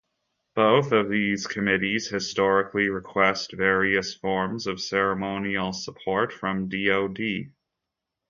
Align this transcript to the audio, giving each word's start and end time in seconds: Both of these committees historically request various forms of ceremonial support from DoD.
Both 0.55 0.93
of 0.93 1.09
these 1.09 1.45
committees 1.45 2.07
historically 2.07 2.89
request 2.89 3.51
various 3.53 4.15
forms 4.15 4.65
of 4.65 4.81
ceremonial 4.81 5.73
support 5.73 6.33
from 6.33 6.69
DoD. 6.69 7.51